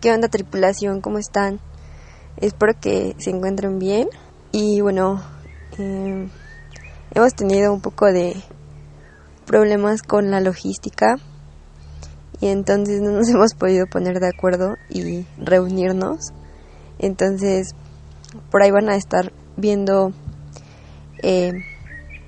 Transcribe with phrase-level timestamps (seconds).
[0.00, 1.00] ¿Qué onda tripulación?
[1.00, 1.58] ¿Cómo están?
[2.36, 4.08] Espero que se encuentren bien.
[4.52, 5.20] Y bueno,
[5.76, 6.28] eh,
[7.14, 8.36] hemos tenido un poco de
[9.44, 11.16] problemas con la logística
[12.40, 16.28] y entonces no nos hemos podido poner de acuerdo y reunirnos.
[17.00, 17.74] Entonces,
[18.52, 20.12] por ahí van a estar viendo,
[21.24, 21.54] eh,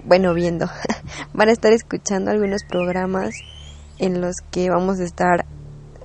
[0.05, 0.67] bueno, viendo,
[1.35, 3.33] van a estar escuchando algunos programas
[3.99, 5.47] en los que vamos a estar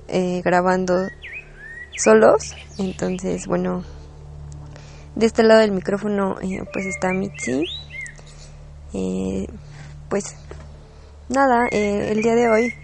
[0.06, 1.08] eh, grabando
[1.96, 2.54] solos.
[2.78, 3.84] Entonces, bueno,
[5.14, 7.64] de este lado del micrófono eh, pues está Mitzi.
[8.92, 9.46] Eh,
[10.08, 10.36] pues
[11.28, 12.74] nada, el día de hoy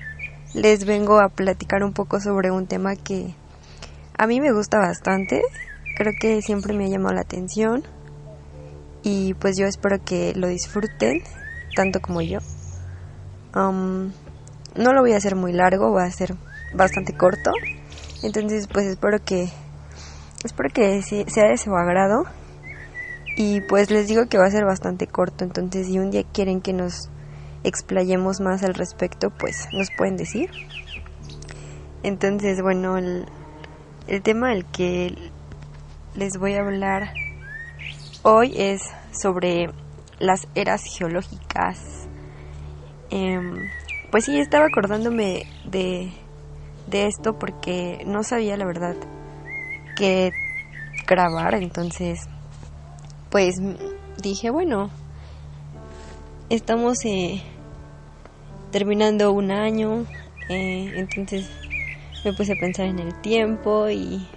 [0.55, 3.35] les vengo a platicar un poco sobre un tema que
[4.19, 5.43] a mí me gusta bastante.
[5.97, 7.83] Creo que siempre me ha llamado la atención.
[9.03, 11.23] Y pues yo espero que lo disfruten
[11.75, 12.39] tanto como yo.
[13.55, 16.35] No lo voy a hacer muy largo, va a ser
[16.75, 17.51] bastante corto.
[18.23, 19.49] Entonces, pues espero que
[20.45, 22.25] espero que sea de su agrado.
[23.37, 26.61] Y pues les digo que va a ser bastante corto, entonces si un día quieren
[26.61, 27.09] que nos
[27.65, 30.51] explayemos más al respecto, pues nos pueden decir.
[32.03, 33.27] Entonces, bueno, el,
[34.23, 35.17] tema del que
[36.15, 37.15] les voy a hablar
[38.23, 39.71] hoy es sobre
[40.19, 42.09] las eras geológicas.
[43.11, 43.55] Em,
[44.11, 46.13] pues sí, estaba acordándome de,
[46.87, 48.97] de esto porque no sabía la verdad
[49.95, 50.33] que
[51.07, 52.19] grabar, entonces
[53.31, 53.55] pues
[54.23, 54.91] dije, bueno,
[56.51, 57.43] estamos eh,
[58.71, 60.05] terminando un año,
[60.49, 61.49] eh, entonces
[62.25, 64.29] me puse a pensar en el tiempo y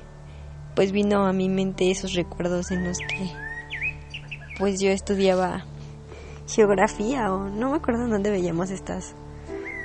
[0.75, 3.29] pues vino a mi mente esos recuerdos en los que
[4.57, 5.66] pues yo estudiaba
[6.47, 9.16] geografía o no me acuerdo dónde veíamos estas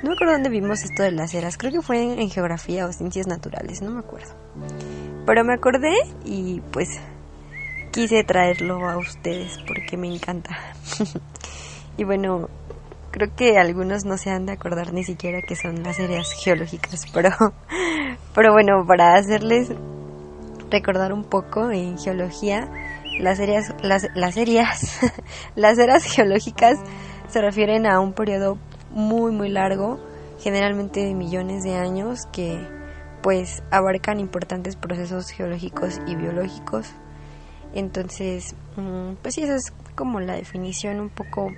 [0.02, 2.92] no me acuerdo dónde vimos esto de las eras, creo que fue en, geografía o
[2.92, 4.34] ciencias naturales, no me acuerdo.
[5.26, 5.92] Pero me acordé
[6.24, 6.88] y pues
[7.92, 10.56] quise traerlo a ustedes porque me encanta.
[11.98, 12.48] y bueno,
[13.10, 17.04] creo que algunos no se han de acordar ni siquiera que son las eras geológicas,
[17.12, 17.30] pero,
[18.34, 19.70] pero bueno, para hacerles
[20.70, 22.70] recordar un poco en geología,
[23.18, 24.04] las eras, las,
[24.36, 25.00] eras,
[25.56, 26.78] las eras geológicas
[27.28, 28.56] se refieren a un periodo
[28.90, 29.98] muy muy largo,
[30.38, 32.66] generalmente de millones de años que
[33.22, 36.88] pues abarcan importantes procesos geológicos y biológicos.
[37.74, 41.52] Entonces, mm, pues sí, esa es como la definición un poco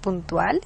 [0.00, 0.60] puntual.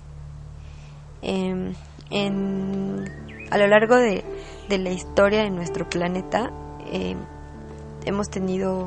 [1.22, 1.74] Em,
[2.10, 3.04] en,
[3.50, 4.24] a lo largo de,
[4.68, 6.52] de, la historia de nuestro planeta
[6.92, 7.18] em,
[8.04, 8.86] hemos tenido,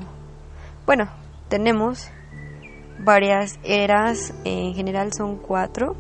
[0.86, 1.10] bueno,
[1.50, 2.10] tenemos
[3.00, 5.96] varias eras, en general son cuatro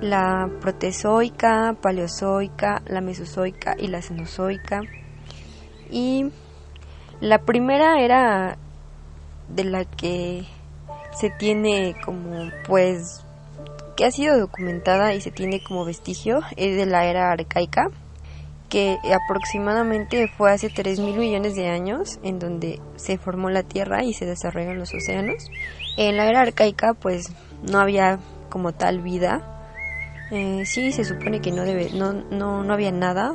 [0.00, 4.80] la protezoica, paleozoica, la mesozoica y la cenozoica.
[5.90, 6.30] Y
[7.20, 8.56] la primera era
[9.48, 10.44] de la que
[11.12, 13.24] se tiene como pues
[13.96, 17.90] que ha sido documentada y se tiene como vestigio es de la era arcaica
[18.68, 24.04] que aproximadamente fue hace 3 mil millones de años en donde se formó la Tierra
[24.04, 25.50] y se desarrollaron los océanos.
[25.96, 27.32] En la era arcaica pues
[27.68, 29.59] no había como tal vida
[30.30, 33.34] eh, sí, se supone que no, debe, no, no, no había nada,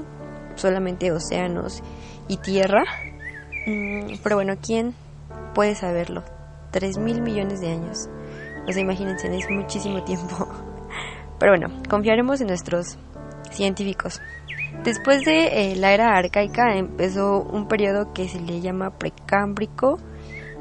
[0.56, 1.84] solamente océanos
[2.28, 2.84] y tierra.
[3.66, 4.96] Mm, pero bueno, ¿quién
[5.54, 6.24] puede saberlo?
[6.72, 8.10] Tres mil millones de años.
[8.68, 10.48] O sea, imagínense, es muchísimo tiempo.
[11.40, 12.98] Pero bueno, confiaremos en nuestros
[13.52, 14.22] científicos.
[14.84, 20.00] Después de eh, la era arcaica empezó un periodo que se le llama precámbrico,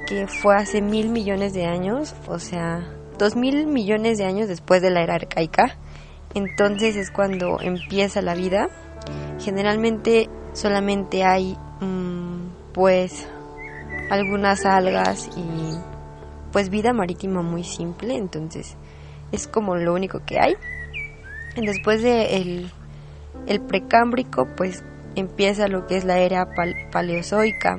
[0.06, 4.83] que fue hace mil millones de años, o sea, dos mil millones de años después
[4.83, 5.78] de la era arcaica
[6.34, 8.69] entonces es cuando empieza la vida.
[9.41, 13.28] Generalmente solamente hay mm, pues
[14.11, 15.78] algunas algas y
[16.53, 18.76] pues vida marítima muy simple, entonces
[19.32, 20.55] es como lo único que hay.
[21.56, 22.37] Después de
[23.47, 24.82] el, precámbrico pues
[25.14, 26.47] empieza lo que es la era
[26.93, 27.76] paleozoica.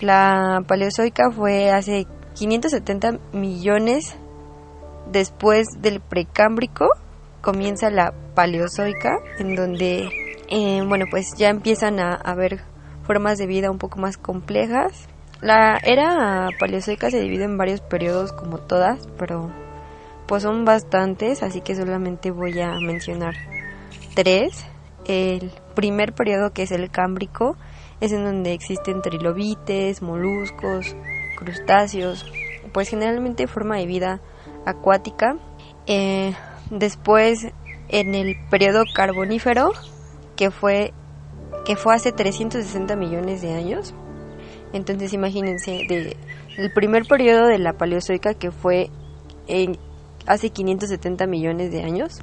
[0.00, 4.16] La paleozoica fue hace 570 millones
[5.10, 6.88] después del precámbrico
[7.48, 10.10] comienza la paleozoica, en donde,
[10.50, 12.60] eh, bueno, pues ya empiezan a haber
[13.04, 15.08] formas de vida un poco más complejas.
[15.40, 19.50] La era paleozoica se divide en varios periodos como todas, pero
[20.26, 23.32] pues son bastantes, así que solamente voy a mencionar
[24.14, 24.66] tres.
[25.06, 27.56] El primer periodo que es el cámbrico
[28.02, 30.94] es en donde existen trilobites, moluscos,
[31.38, 32.30] crustáceos,
[32.74, 34.20] pues generalmente forma de vida
[34.66, 35.38] acuática.
[35.86, 36.34] Eh,
[36.70, 37.48] Después,
[37.88, 39.72] en el periodo carbonífero,
[40.36, 40.92] que fue
[41.64, 43.94] que fue hace 360 millones de años.
[44.72, 45.86] Entonces imagínense,
[46.56, 48.90] el primer periodo de la Paleozoica que fue
[50.26, 52.20] hace 570 millones de años,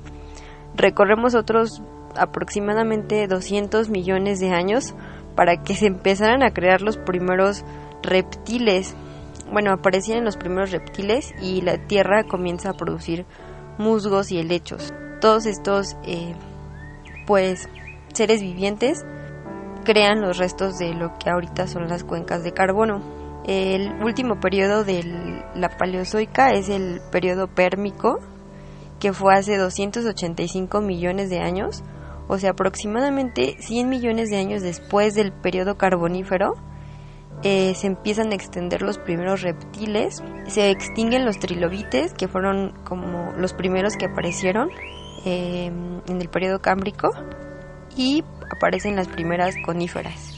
[0.76, 1.82] recorremos otros
[2.16, 4.96] aproximadamente 200 millones de años
[5.36, 7.64] para que se empezaran a crear los primeros
[8.02, 8.96] reptiles.
[9.52, 13.26] Bueno, aparecieron los primeros reptiles y la Tierra comienza a producir
[13.78, 14.94] musgos y helechos.
[15.22, 16.36] Todos estos, eh,
[17.26, 17.70] pues,
[18.14, 19.06] seres vivientes
[19.84, 23.02] crean los restos de lo que ahorita son las cuencas de carbono.
[23.46, 25.04] El último periodo de
[25.54, 28.20] la Paleozoica es el periodo pérmico,
[29.00, 31.84] que fue hace 285 millones de años,
[32.28, 36.56] o sea, aproximadamente 100 millones de años después del periodo carbonífero.
[37.44, 43.34] Eh, se empiezan a extender los primeros reptiles, se extinguen los trilobites, que fueron como
[43.38, 44.70] los primeros que aparecieron
[45.26, 47.12] eh, en el periodo cámbrico,
[47.96, 48.24] y
[48.56, 50.36] aparecen las primeras coníferas,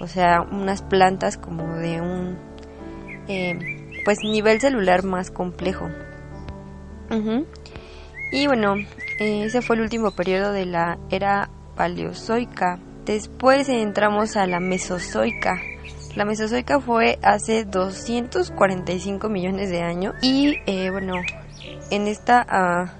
[0.00, 2.38] o sea, unas plantas como de un
[3.28, 5.88] eh, pues nivel celular más complejo.
[8.32, 8.74] Y bueno,
[9.18, 12.78] ese fue el último periodo de la era paleozoica.
[13.04, 15.60] Después entramos a la mesozoica.
[16.16, 21.14] La mesozoica fue hace 245 millones de años y eh, bueno,
[21.90, 22.94] en esta ah,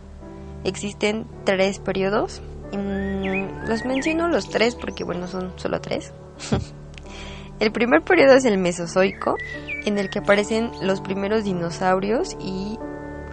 [0.64, 2.40] existen tres periodos.
[2.72, 6.12] Mm, los menciono los tres porque bueno, son solo tres.
[7.60, 9.36] el primer periodo es el Mesozoico,
[9.84, 12.78] en el que aparecen los primeros dinosaurios y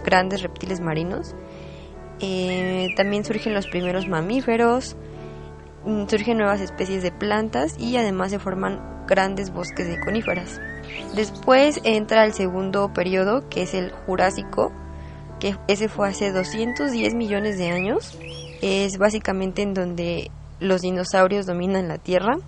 [0.04, 1.36] grandes reptiles marinos.
[2.20, 4.96] Eh, también surgen los primeros mamíferos,
[6.08, 10.60] surgen nuevas especies de plantas y además se forman grandes bosques de coníferas.
[11.14, 14.72] Después entra el segundo periodo, que es el Jurásico,
[15.40, 18.18] que ese fue hace 210 millones de años
[18.60, 20.30] es básicamente en donde
[20.60, 22.38] los dinosaurios dominan la Tierra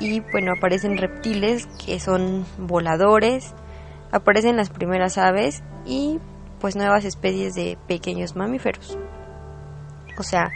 [0.00, 3.54] y bueno, aparecen reptiles que son voladores,
[4.12, 6.18] aparecen las primeras aves y
[6.60, 8.98] pues nuevas especies de pequeños mamíferos.
[10.18, 10.50] O sea,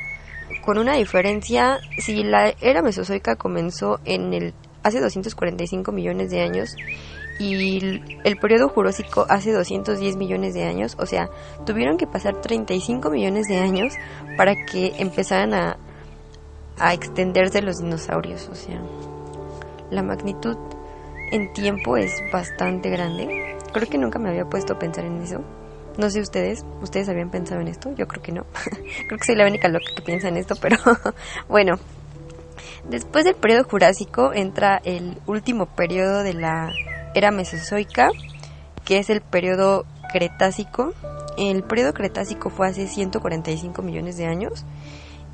[0.65, 6.75] con una diferencia, si la era mesozoica comenzó en el hace 245 millones de años
[7.39, 11.31] y el periodo jurásico hace 210 millones de años, o sea,
[11.65, 13.95] tuvieron que pasar 35 millones de años
[14.37, 15.79] para que empezaran a,
[16.79, 18.83] a extenderse los dinosaurios, o sea,
[19.91, 20.57] la magnitud
[21.33, 23.57] en tiempo es bastante grande.
[23.73, 25.43] Creo que nunca me había puesto a pensar en eso.
[25.99, 27.93] No sé ustedes, ¿ustedes habían pensado en esto?
[27.95, 28.45] Yo creo que no.
[29.07, 30.77] creo que soy la única loca que piensa en esto, pero
[31.49, 31.79] bueno.
[32.89, 36.73] Después del periodo jurásico entra el último periodo de la
[37.15, 38.09] era mesozoica,
[38.85, 40.93] que es el periodo cretácico.
[41.37, 44.65] El periodo cretácico fue hace 145 millones de años,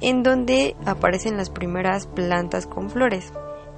[0.00, 3.32] en donde aparecen las primeras plantas con flores.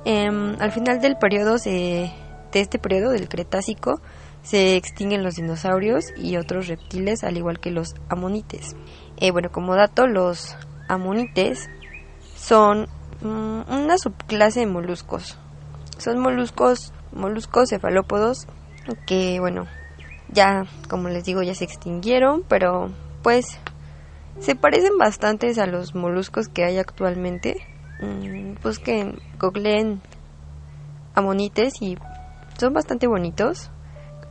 [0.05, 2.11] Em, al final del periodo de
[2.53, 4.01] este periodo del cretácico
[4.49, 8.77] se extinguen los dinosaurios y otros reptiles, al igual que los amonites.
[9.19, 10.57] Eh, bueno, como dato, los
[10.89, 11.69] amonites
[12.35, 12.89] son
[13.21, 15.37] mm, una subclase de moluscos.
[15.99, 18.47] Son moluscos moluscos cefalópodos
[19.07, 19.67] que bueno,
[20.31, 22.91] ya como les digo ya se extinguieron, pero
[23.23, 23.59] pues
[24.41, 27.67] se parecen bastantes a los moluscos que hay actualmente.
[28.01, 30.01] Mm, busquen, googleen
[31.15, 31.99] amonites y
[32.59, 33.71] son bastante bonitos.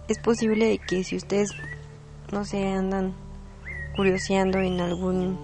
[0.08, 1.52] Es posible que si ustedes,
[2.32, 3.14] no sé, andan
[3.96, 5.38] curioseando en algún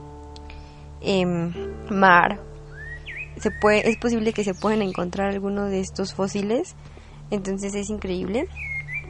[1.01, 1.51] em,
[1.89, 2.39] mar,
[3.37, 6.75] se puede, es posible que se puedan encontrar alguno de estos fósiles
[7.33, 8.47] entonces es increíble.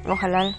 [0.07, 0.55] Ojalá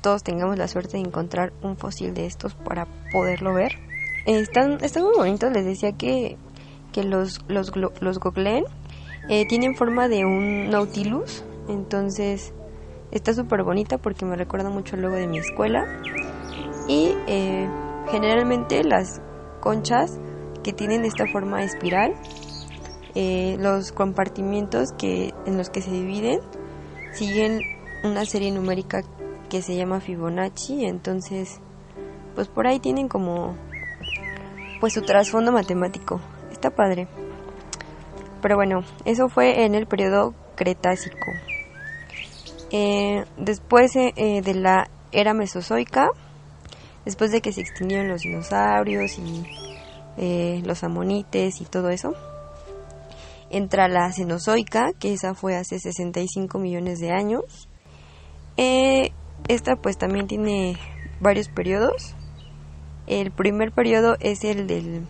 [0.00, 3.78] todos tengamos la suerte de encontrar un fósil de estos para poderlo ver.
[4.26, 6.36] Están, están muy bonitos, les decía que,
[6.92, 8.20] que los, los, los
[9.28, 12.52] eh, tienen forma de un nautilus, entonces
[13.10, 15.86] está súper bonita porque me recuerda mucho al logo de mi escuela.
[16.88, 17.68] Y eh,
[18.10, 19.20] generalmente las
[19.60, 20.18] conchas
[20.62, 22.14] que tienen esta forma espiral,
[23.14, 26.40] eh, los compartimientos que, en los que se dividen
[27.12, 27.62] siguen
[28.04, 29.02] una serie numérica
[29.48, 31.60] que se llama Fibonacci, entonces
[32.34, 33.56] pues por ahí tienen como
[34.80, 36.20] pues su trasfondo matemático.
[36.52, 37.08] Está padre.
[38.40, 41.32] Pero bueno, eso fue en el periodo Cretácico.
[42.70, 46.08] Eh, después eh, eh, de la era mesozoica,
[47.04, 49.44] después de que se extinguieron los dinosaurios y
[50.64, 52.12] los amonites y todo eso,
[53.50, 57.68] entra la Cenozoica, que esa fue hace 65 millones de años.
[58.56, 60.76] Esta pues también tiene
[61.20, 62.14] varios periodos.
[63.06, 65.06] El primer periodo es el del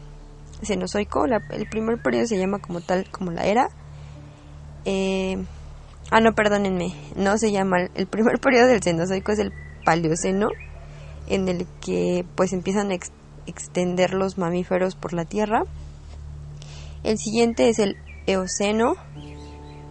[0.63, 3.71] Cenozoico, el primer periodo se llama como tal como la era
[6.11, 7.89] ah, no, perdónenme, no se llama.
[7.95, 9.53] El primer periodo del Cenozoico es el
[9.85, 10.49] Paleoceno,
[11.27, 12.99] en el que pues empiezan a
[13.47, 15.63] extender los mamíferos por la Tierra.
[17.05, 17.97] El siguiente es el
[18.27, 18.95] Eoceno,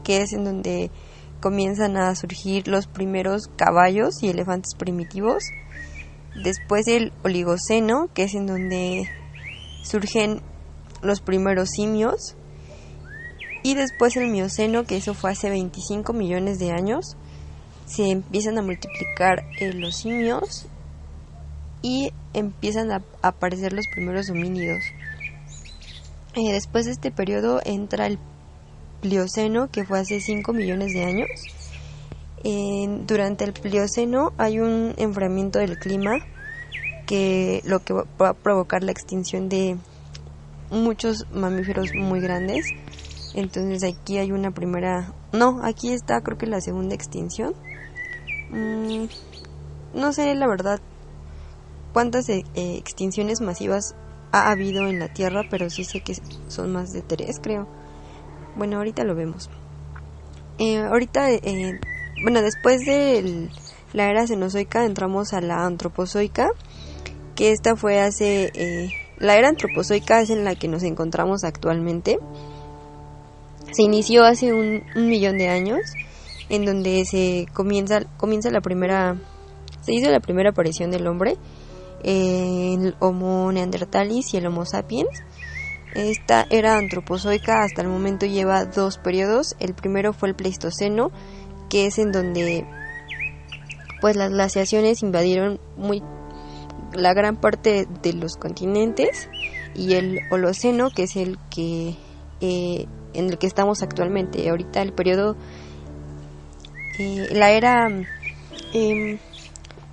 [0.03, 0.91] que es en donde
[1.39, 5.43] comienzan a surgir los primeros caballos y elefantes primitivos.
[6.43, 9.09] Después el Oligoceno, que es en donde
[9.83, 10.41] surgen
[11.01, 12.35] los primeros simios.
[13.63, 17.17] Y después el Mioceno, que eso fue hace 25 millones de años.
[17.85, 20.67] Se empiezan a multiplicar eh, los simios
[21.81, 24.83] y empiezan a aparecer los primeros homínidos.
[26.35, 28.19] Eh, después de este periodo entra el
[29.01, 31.29] Plioceno, que fue hace 5 millones de años.
[33.07, 36.19] durante el Plioceno hay un enfriamiento del clima
[37.05, 39.77] que lo que va a provocar la extinción de
[40.69, 42.65] muchos mamíferos muy grandes.
[43.37, 45.13] Entonces aquí hay una primera...
[45.31, 47.53] No, aquí está creo que la segunda extinción.
[48.49, 49.05] Mm,
[49.93, 50.79] no sé la verdad
[51.93, 53.95] cuántas eh, extinciones masivas
[54.31, 56.15] ha habido en la Tierra, pero sí sé que
[56.47, 57.67] son más de tres, creo.
[58.55, 59.51] Bueno, ahorita lo vemos.
[60.57, 61.79] Eh, ahorita, eh,
[62.23, 63.51] bueno, después de
[63.93, 66.49] la era cenozoica entramos a la antropozoica,
[67.35, 68.51] que esta fue hace...
[68.55, 68.89] Eh,
[69.19, 72.17] la era antropozoica es en la que nos encontramos actualmente.
[73.71, 75.81] Se inició hace un, millón de años,
[76.49, 79.15] en donde se comienza, comienza la primera...
[79.81, 81.37] Se hizo la primera aparición del hombre,
[82.03, 85.23] el Homo neanderthalis y el Homo sapiens
[85.97, 89.55] esta era antropozoica hasta el momento lleva dos periodos.
[89.59, 91.11] El primero fue el Pleistoceno,
[91.69, 92.67] que es en donde
[93.99, 96.03] pues las glaciaciones invadieron muy
[96.93, 99.27] la gran parte de los continentes
[99.73, 101.95] y el Holoceno, que es el que
[102.41, 102.85] eh,
[103.17, 104.49] en el que estamos actualmente.
[104.49, 105.35] Ahorita el periodo
[106.99, 107.89] eh, la era
[108.73, 109.19] eh,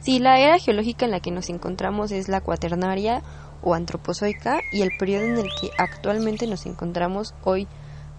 [0.00, 3.22] sí, la era geológica en la que nos encontramos es la cuaternaria
[3.62, 7.66] o antropozoica y el periodo en el que actualmente nos encontramos hoy,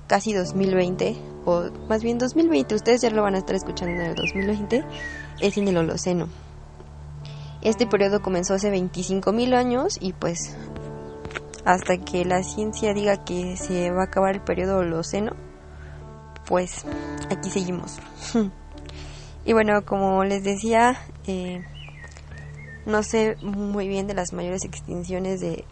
[0.07, 4.15] casi 2020, o más bien 2020, ustedes ya lo van a estar escuchando en el
[4.15, 4.83] 2020,
[5.39, 6.27] es en el Holoceno.
[7.61, 10.55] Este periodo comenzó hace 25.000 años y pues
[11.65, 15.35] hasta que la ciencia diga que se va a acabar el periodo Holoceno,
[16.45, 16.85] pues
[17.29, 17.97] aquí seguimos.
[19.45, 20.95] y bueno, como les decía,
[21.25, 21.63] eh,
[22.85, 25.65] no sé muy bien de las mayores extinciones de,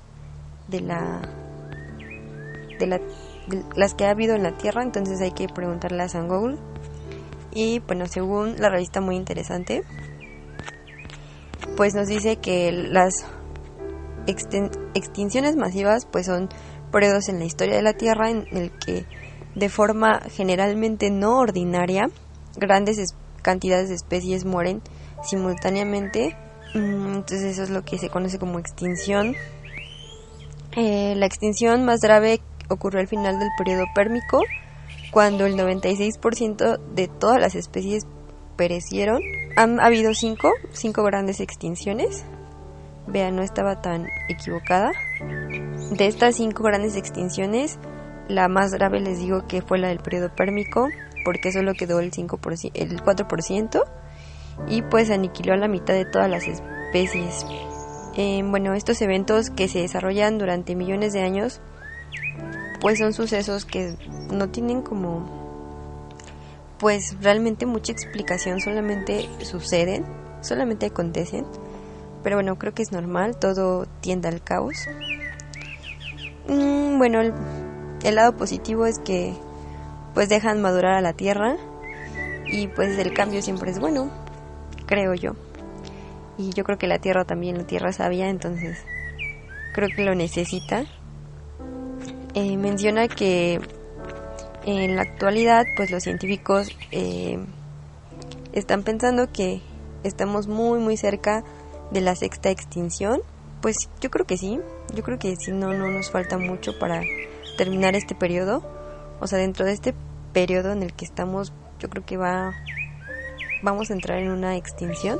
[0.68, 1.22] de la
[2.80, 3.00] de, la,
[3.76, 6.58] las que ha habido en la Tierra, entonces hay que preguntarle a Google.
[7.54, 9.84] Y bueno, según la revista muy interesante,
[11.78, 13.28] pues nos dice que las
[14.28, 16.50] extinciones masivas pues son
[16.92, 19.06] periodos en la historia de la Tierra en el que
[19.56, 22.10] de forma generalmente no ordinaria
[22.56, 24.82] grandes cantidades de especies mueren
[25.24, 26.36] simultáneamente
[26.74, 29.36] Mm, entonces eso es lo que se conoce como extinción.
[30.76, 34.42] Eh, la extinción más grave ocurrió al final del periodo pérmico,
[35.12, 38.08] cuando el 96% de todas las especies
[38.58, 39.22] perecieron.
[39.56, 42.26] Han habido cinco, cinco grandes extinciones.
[43.08, 44.92] Vean, no estaba tan equivocada.
[45.92, 47.78] De estas cinco grandes extinciones,
[48.28, 50.88] la más grave les digo que fue la del periodo pérmico,
[51.26, 53.84] porque solo quedó el, 5%, el 4%
[54.68, 57.46] y pues aniquiló a la mitad de todas las especies.
[58.16, 61.62] Eh, bueno, estos eventos que se desarrollan durante millones de años,
[62.80, 63.96] pues son sucesos que
[64.32, 66.18] no tienen como,
[66.78, 70.06] pues realmente mucha explicación, solamente suceden,
[70.42, 71.46] solamente acontecen.
[72.24, 74.88] Pero bueno, creo que es normal, todo tiende al caos.
[76.48, 79.34] Mm, bueno, el, lado positivo es que
[80.14, 81.58] pues dejan madurar a la tierra
[82.48, 84.12] y pues el cambio siempre es bueno
[84.86, 85.36] creo yo.
[86.38, 88.78] Y yo creo que la Tierra también, la Tierra sabia, entonces
[89.74, 90.86] creo que lo necesita.
[92.34, 93.60] Eh, menciona que
[94.66, 97.40] en la actualidad, pues los científicos eh,
[98.54, 99.62] están pensando que
[100.04, 101.44] estamos muy, muy cerca
[101.92, 103.22] de la sexta extinción.
[103.62, 104.60] Pues yo creo que sí,
[104.94, 107.02] yo creo que si no, no nos falta mucho para
[107.58, 108.64] terminar este periodo.
[109.20, 109.94] O sea, dentro de este
[110.34, 112.54] periodo en el que estamos, yo creo que va
[113.64, 115.20] vamos a entrar en una extinción.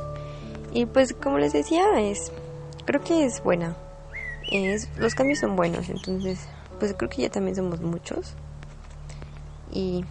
[0.72, 2.30] Y pues como les decía, es
[2.84, 3.76] creo que es buena.
[4.50, 6.38] Es, los cambios son buenos, entonces
[6.78, 8.34] pues creo que ya también somos muchos.
[9.72, 10.04] Y,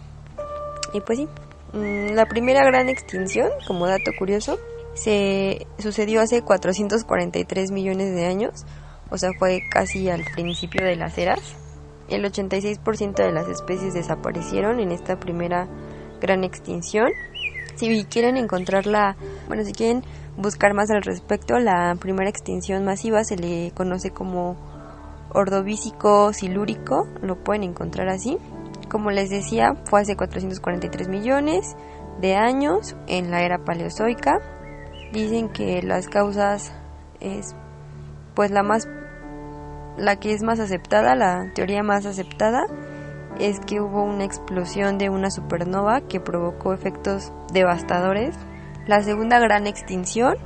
[0.92, 1.28] y pues sí,
[1.72, 4.58] mm, la primera gran extinción, como dato curioso,
[4.94, 8.64] se sucedió hace 443 millones de años,
[9.10, 11.40] o sea, fue casi al principio de las eras.
[12.08, 15.68] el 86% de las especies desaparecieron en esta primera
[16.20, 17.08] gran extinción.
[17.76, 19.16] Si quieren encontrarla,
[19.48, 20.02] bueno, si quieren
[20.36, 24.56] buscar más al respecto, la primera extinción masiva se le conoce como
[25.32, 28.38] ordovícico silúrico, lo pueden encontrar así.
[28.88, 31.74] Como les decía, fue hace 443 millones
[32.20, 34.38] de años en la era paleozoica.
[35.14, 36.72] Dicen que las causas
[37.20, 37.54] es
[38.34, 38.88] pues la más
[39.96, 42.66] la que es más aceptada, la teoría más aceptada
[43.38, 48.34] es que hubo una explosión de una supernova que provocó efectos devastadores.
[48.88, 50.36] La segunda gran extinción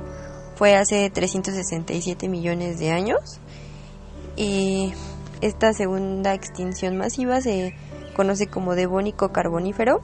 [0.53, 3.41] fue hace 367 millones de años
[4.35, 4.93] y
[5.41, 7.73] esta segunda extinción masiva se
[8.15, 10.01] conoce como devónico carbonífero.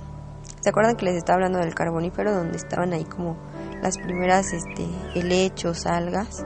[0.61, 3.37] ¿Se acuerdan que les estaba hablando del carbonífero donde estaban ahí como
[3.85, 6.43] las primeras este helechos, algas?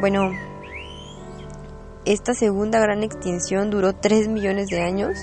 [0.00, 0.32] Bueno,
[2.04, 5.16] esta segunda gran extinción duró 3 millones de años,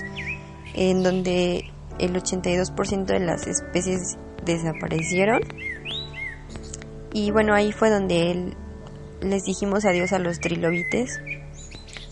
[0.72, 5.42] en donde el 82% de las especies desaparecieron.
[7.12, 8.56] Y bueno, ahí fue donde
[9.20, 11.20] les dijimos adiós a los trilobites.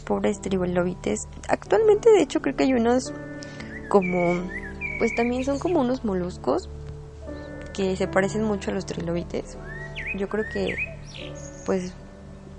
[0.04, 1.28] Pobres trilobites.
[1.48, 3.14] Actualmente, de hecho, creo que hay unos
[3.88, 4.34] como.
[4.98, 6.68] Pues también son como unos moluscos
[7.78, 9.56] que se parecen mucho a los trilobites.
[10.16, 10.74] Yo creo que,
[11.64, 11.94] pues,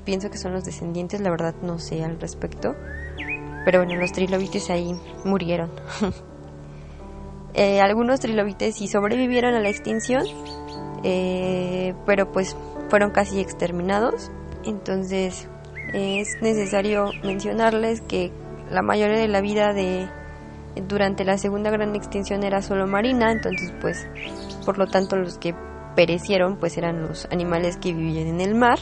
[0.06, 2.74] pienso que son los descendientes, la verdad no sé al respecto.
[3.66, 4.96] Pero bueno, los trilobites ahí
[5.26, 5.70] murieron.
[7.56, 10.24] Eh, algunos trilobites sí sobrevivieron a la extinción,
[11.04, 12.56] eh, pero pues
[12.90, 14.30] fueron casi exterminados.
[14.64, 15.48] Entonces
[15.92, 18.32] es necesario mencionarles que
[18.70, 20.08] la mayoría de la vida de
[20.88, 24.08] durante la segunda gran extinción era solo marina, entonces pues
[24.70, 25.56] por lo tanto los que
[25.96, 28.78] perecieron pues eran los animales que vivían en el mar.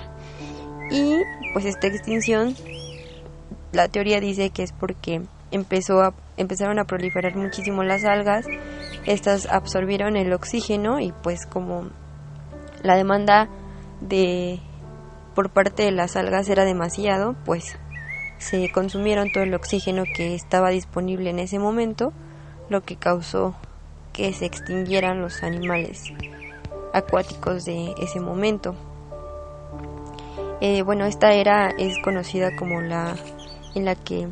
[0.91, 1.15] Y
[1.53, 2.55] pues esta extinción,
[3.71, 8.45] la teoría dice que es porque empezó a, empezaron a proliferar muchísimo las algas,
[9.05, 11.87] estas absorbieron el oxígeno y pues como
[12.83, 13.47] la demanda
[14.01, 14.59] de
[15.35, 17.79] por parte de las algas era demasiado, pues
[18.39, 22.11] se consumieron todo el oxígeno que estaba disponible en ese momento,
[22.67, 23.55] lo que causó
[24.17, 26.11] que se extinguieran los animales
[26.91, 28.73] acuáticos de ese momento.
[30.59, 33.15] Eh, bueno, esta era es conocida como la
[33.75, 34.27] en la que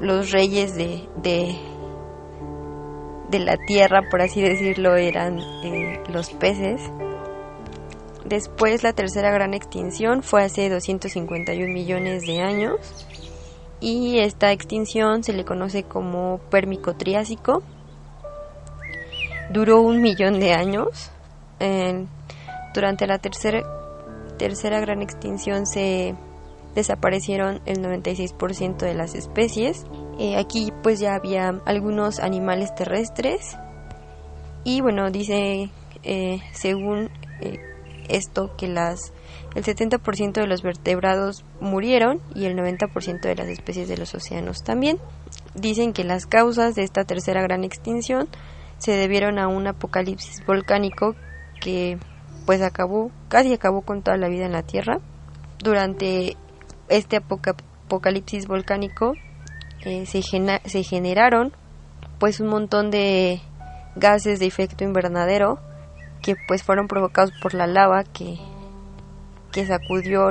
[0.00, 1.58] los reyes de, de,
[3.38, 6.80] la tierra, por así decirlo, eran eh, los peces.
[8.24, 13.06] Después la tercera gran extinción fue hace 251 millones de años
[13.80, 17.62] y esta extinción se le conoce como Pérmico Triásico.
[19.50, 21.10] Duró un millón de años.
[22.74, 23.62] durante la tercera
[24.38, 26.14] tercera gran extinción se
[26.74, 29.84] desaparecieron el 96% de las especies.
[30.18, 33.56] Eh, aquí pues ya había algunos animales terrestres
[34.64, 35.70] y bueno, dice
[36.02, 37.58] eh, según eh,
[38.08, 39.12] esto que las
[39.54, 44.62] el 70% de los vertebrados murieron y el 90% de las especies de los océanos
[44.62, 44.98] también.
[45.54, 48.28] Dicen que las causas de esta tercera gran extinción
[48.78, 51.14] se debieron a un apocalipsis volcánico
[51.60, 51.98] que
[52.46, 55.00] pues acabó, casi acabó con toda la vida en la Tierra.
[55.58, 56.36] Durante
[56.88, 59.12] este apocalipsis volcánico
[59.84, 61.52] eh, se, se generaron
[62.18, 63.40] pues un montón de
[63.96, 65.58] gases de efecto invernadero
[66.22, 68.38] que pues fueron provocados por la lava que,
[69.52, 70.30] que sacudió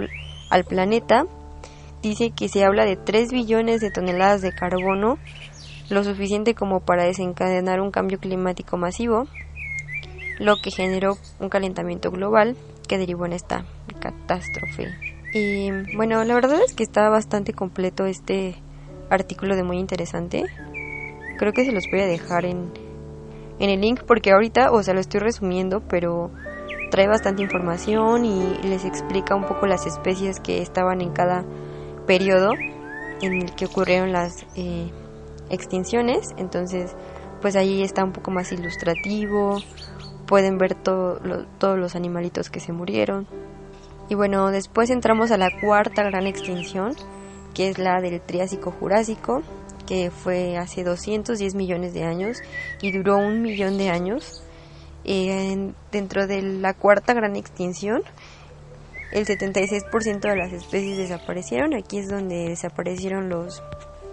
[0.49, 1.25] al planeta.
[2.01, 5.17] Dice que se habla de 3 billones de toneladas de carbono,
[5.89, 9.27] lo suficiente como para desencadenar un cambio climático masivo
[10.39, 12.55] lo que generó un calentamiento global
[12.87, 13.65] que derivó en esta
[13.99, 14.93] catástrofe.
[15.33, 18.55] Y bueno, la verdad es que está bastante completo este
[19.09, 20.45] artículo de muy interesante.
[21.37, 22.71] Creo que se los voy a dejar en,
[23.59, 26.31] en el link porque ahorita, o sea, lo estoy resumiendo, pero
[26.91, 31.43] trae bastante información y les explica un poco las especies que estaban en cada
[32.05, 32.53] periodo
[33.21, 34.91] en el que ocurrieron las eh,
[35.49, 36.29] extinciones.
[36.37, 36.95] Entonces,
[37.41, 39.61] pues ahí está un poco más ilustrativo,
[40.25, 41.21] pueden ver todos
[41.77, 43.27] los animalitos que se murieron.
[44.09, 46.95] Y bueno, después entramos a la cuarta gran extinción,
[47.53, 49.43] que es la del Triásico Jurásico,
[49.85, 52.37] que fue hace 210 millones de años
[52.81, 54.43] y duró un millón de años.
[55.03, 58.01] Dentro de la cuarta gran extinción,
[59.13, 61.73] el 76% de las especies desaparecieron.
[61.73, 63.63] Aquí es donde desaparecieron los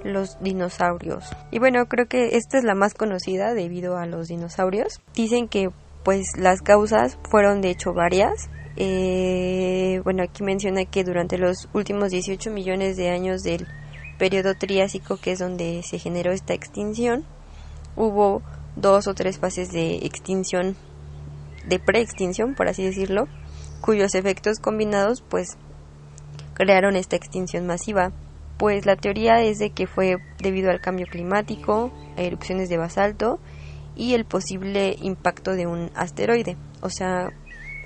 [0.04, 1.24] los dinosaurios.
[1.50, 5.00] Y bueno, creo que esta es la más conocida debido a los dinosaurios.
[5.14, 5.70] Dicen que
[6.04, 8.50] pues las causas fueron de hecho varias.
[8.76, 13.66] Eh, bueno, aquí menciona que durante los últimos 18 millones de años del
[14.18, 17.24] periodo Triásico, que es donde se generó esta extinción,
[17.96, 18.42] hubo
[18.76, 20.76] dos o tres fases de extinción,
[21.66, 23.26] de preextinción, por así decirlo,
[23.80, 25.56] cuyos efectos combinados pues
[26.54, 28.12] crearon esta extinción masiva.
[28.58, 33.40] Pues la teoría es de que fue debido al cambio climático, a erupciones de basalto
[33.96, 36.56] y el posible impacto de un asteroide.
[36.80, 37.30] O sea,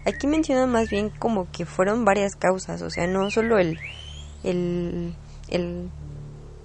[0.04, 3.78] aquí mencionan más bien como que fueron varias causas, o sea, no solo el,
[4.44, 5.14] el,
[5.48, 5.90] el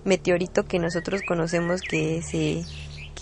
[0.03, 2.63] meteorito que nosotros conocemos que se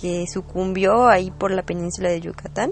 [0.01, 2.71] que sucumbió ahí por la península de Yucatán,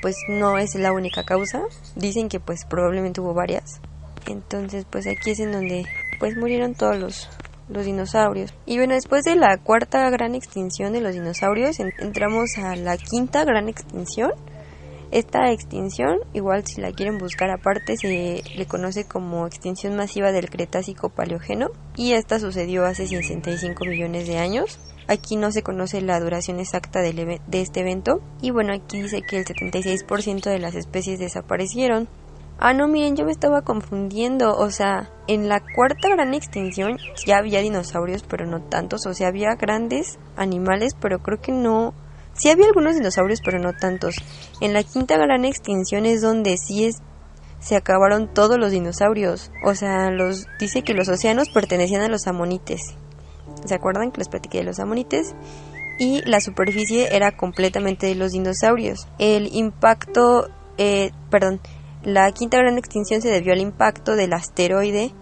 [0.00, 1.62] pues no es la única causa.
[1.96, 3.80] Dicen que pues probablemente hubo varias.
[4.26, 5.86] Entonces, pues aquí es en donde
[6.20, 7.28] pues murieron todos los
[7.68, 8.54] los dinosaurios.
[8.66, 13.44] Y bueno, después de la cuarta gran extinción de los dinosaurios, entramos a la quinta
[13.44, 14.32] gran extinción.
[15.10, 20.50] Esta extinción, igual si la quieren buscar aparte, se le conoce como extinción masiva del
[20.50, 24.78] Cretácico Paleógeno y esta sucedió hace 65 millones de años.
[25.06, 29.38] Aquí no se conoce la duración exacta de este evento y bueno, aquí dice que
[29.38, 32.06] el 76% de las especies desaparecieron.
[32.60, 34.56] Ah, no, miren, yo me estaba confundiendo.
[34.56, 39.06] O sea, en la cuarta gran extinción ya había dinosaurios, pero no tantos.
[39.06, 41.94] O sea, había grandes animales, pero creo que no.
[42.34, 44.16] Sí había algunos dinosaurios, pero no tantos.
[44.60, 47.02] En la quinta gran extinción es donde sí es
[47.60, 49.50] se acabaron todos los dinosaurios.
[49.64, 52.80] O sea, los dice que los océanos pertenecían a los amonites.
[53.64, 55.34] ¿Se acuerdan que les platiqué de los amonites?
[55.98, 59.08] Y la superficie era completamente de los dinosaurios.
[59.18, 61.60] El impacto, eh, perdón,
[62.08, 65.12] la quinta gran extinción se debió al impacto del asteroide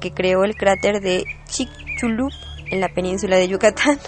[0.00, 2.30] que creó el cráter de Chicxulub
[2.70, 3.98] en la península de Yucatán.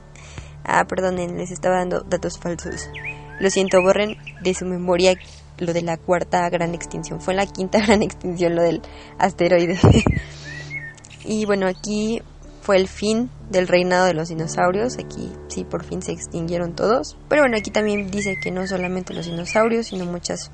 [0.64, 2.90] ah, perdonen, les estaba dando datos falsos.
[3.38, 5.14] Lo siento, borren de su memoria
[5.58, 7.20] lo de la cuarta gran extinción.
[7.20, 8.82] Fue la quinta gran extinción lo del
[9.18, 9.78] asteroide.
[11.24, 12.20] y bueno, aquí
[12.62, 14.98] fue el fin del reinado de los dinosaurios.
[14.98, 17.16] Aquí sí, por fin se extinguieron todos.
[17.28, 20.50] Pero bueno, aquí también dice que no solamente los dinosaurios, sino muchas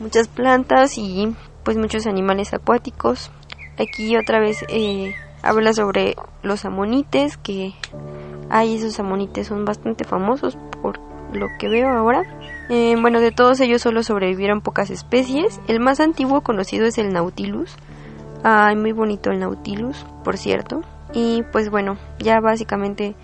[0.00, 1.34] muchas plantas y
[1.64, 3.30] pues muchos animales acuáticos.
[3.78, 7.74] Aquí otra vez eh, habla sobre los amonites, que
[8.50, 10.98] hay esos amonites son bastante famosos por
[11.32, 12.22] lo que veo ahora.
[12.70, 15.60] Eh, bueno, de todos ellos solo sobrevivieron pocas especies.
[15.68, 17.76] El más antiguo conocido es el Nautilus.
[18.42, 20.82] Ay, muy bonito el Nautilus, por cierto.
[21.12, 23.14] Y pues bueno, ya básicamente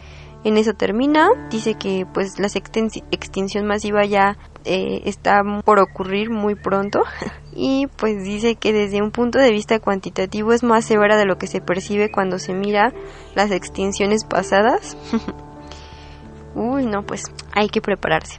[0.45, 1.29] en eso termina.
[1.51, 7.03] Dice que pues la extinción masiva ya eh, está por ocurrir muy pronto
[7.53, 11.37] y pues dice que desde un punto de vista cuantitativo es más severa de lo
[11.37, 12.93] que se percibe cuando se mira
[13.35, 14.97] las extinciones pasadas.
[16.55, 18.39] Uy, no, pues hay que prepararse.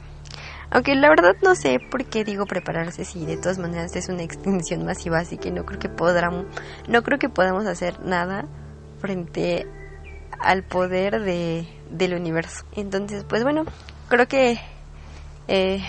[0.70, 4.22] Aunque la verdad no sé por qué digo prepararse si de todas maneras es una
[4.22, 6.46] extinción masiva, así que no creo que podamos,
[6.88, 8.46] no creo que podamos hacer nada
[8.98, 9.66] frente
[10.40, 12.64] al poder de, del universo.
[12.72, 13.64] Entonces, pues bueno,
[14.08, 14.58] creo que,
[15.48, 15.80] eh,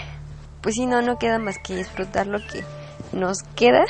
[0.61, 2.63] pues si no, no queda más que disfrutar lo que
[3.13, 3.85] nos queda.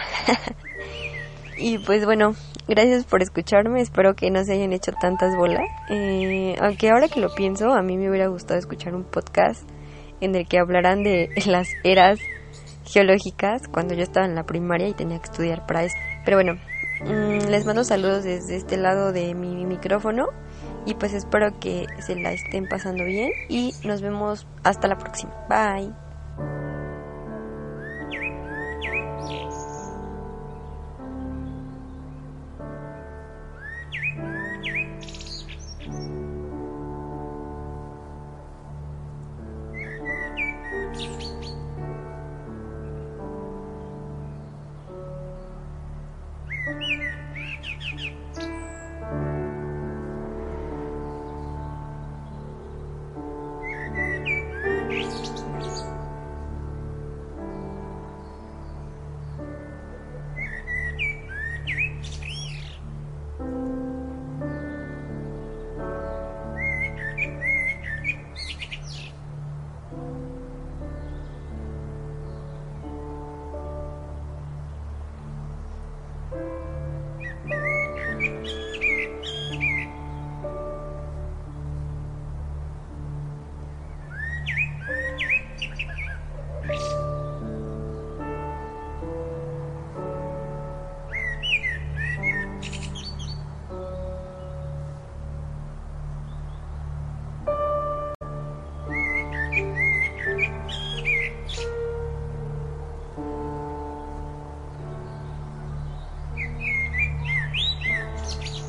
[1.57, 2.33] y pues bueno,
[2.67, 5.63] gracias por escucharme, espero que no se hayan hecho tantas bolas.
[5.89, 9.69] Eh, aunque ahora que lo pienso, a mí me hubiera gustado escuchar un podcast
[10.21, 12.19] en el que hablaran de las eras
[12.85, 15.95] geológicas cuando yo estaba en la primaria y tenía que estudiar para eso.
[16.23, 16.53] Pero bueno,
[17.01, 20.27] mm, les mando saludos desde este lado de mi micrófono
[20.87, 25.33] y pues espero que se la estén pasando bien y nos vemos hasta la próxima.
[25.49, 26.06] Bye.